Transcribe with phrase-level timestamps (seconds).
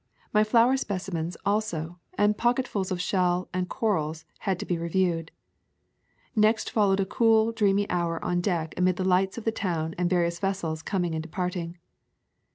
[0.33, 5.29] My flower speci mens, also, and pocketfuls of shells and corals had to be reviewed.
[6.35, 10.09] Next followed a cool, dreamy hour on deck amid the lights of the town and
[10.09, 11.77] the various vessels coming and de parting.